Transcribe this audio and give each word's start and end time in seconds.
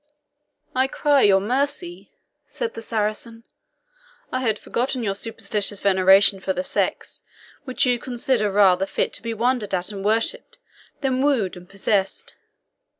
"I 0.73 0.87
cry 0.87 1.21
you 1.21 1.39
mercy," 1.39 2.11
said 2.47 2.73
the 2.73 2.81
Saracen. 2.81 3.43
"I 4.31 4.39
had 4.41 4.57
forgotten 4.57 5.03
your 5.03 5.13
superstitious 5.13 5.79
veneration 5.79 6.39
for 6.39 6.53
the 6.53 6.63
sex, 6.63 7.21
which 7.65 7.85
you 7.85 7.99
consider 7.99 8.51
rather 8.51 8.87
fit 8.87 9.13
to 9.13 9.21
be 9.21 9.35
wondered 9.35 9.75
at 9.75 9.91
and 9.91 10.03
worshipped 10.03 10.57
than 11.01 11.21
wooed 11.21 11.55
and 11.55 11.69
possessed. 11.69 12.35